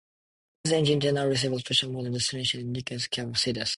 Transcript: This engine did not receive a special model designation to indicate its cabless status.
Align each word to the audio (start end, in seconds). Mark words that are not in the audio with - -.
This 0.63 0.73
engine 0.73 0.97
did 0.97 1.13
not 1.13 1.27
receive 1.27 1.51
a 1.51 1.59
special 1.59 1.91
model 1.91 2.11
designation 2.13 2.61
to 2.61 2.65
indicate 2.65 2.95
its 2.95 3.07
cabless 3.07 3.37
status. 3.37 3.69